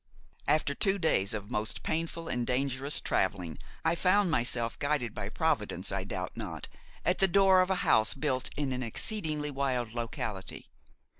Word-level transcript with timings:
After 0.47 0.73
two 0.73 0.97
days 0.97 1.31
of 1.35 1.51
most 1.51 1.83
painful 1.83 2.27
and 2.27 2.47
dangerous 2.47 2.99
travelling, 2.99 3.59
I 3.85 3.93
found 3.93 4.31
myself, 4.31 4.79
guided 4.79 5.13
by 5.13 5.29
Providence, 5.29 5.91
I 5.91 6.05
doubt 6.05 6.35
not, 6.35 6.67
at 7.05 7.19
the 7.19 7.27
door 7.27 7.61
of 7.61 7.69
a 7.69 7.75
house 7.85 8.15
built 8.15 8.49
in 8.57 8.71
an 8.73 8.81
exceedingly 8.81 9.51
wild 9.51 9.93
locality. 9.93 10.69